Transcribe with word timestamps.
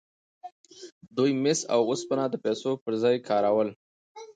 دوی 1.17 1.31
مس 1.43 1.59
او 1.73 1.79
اوسپنه 1.89 2.23
د 2.29 2.35
پیسو 2.43 2.71
پر 2.83 2.93
ځای 3.03 3.15
کارول. 3.27 3.69